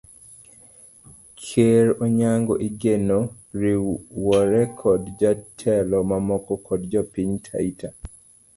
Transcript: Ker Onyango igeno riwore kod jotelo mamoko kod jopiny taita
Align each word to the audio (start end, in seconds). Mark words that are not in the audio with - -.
Ker 1.43 1.85
Onyango 2.03 2.53
igeno 2.67 3.19
riwore 3.61 4.61
kod 4.79 5.01
jotelo 5.19 5.97
mamoko 6.11 6.53
kod 6.67 6.81
jopiny 6.97 7.33
taita 7.45 7.89